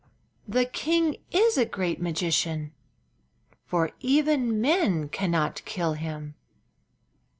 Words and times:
The 0.47 0.65
king 0.65 1.17
is 1.29 1.59
a 1.59 1.63
great 1.65 2.01
magician, 2.01 2.73
for 3.67 3.91
even 3.99 4.59
men 4.59 5.09
cannot 5.09 5.63
kill 5.63 5.93
him. 5.93 6.33